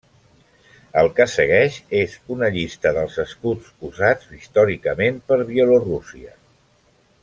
[1.01, 6.39] El que segueix és una llista dels escuts usats històricament per Bielorússia.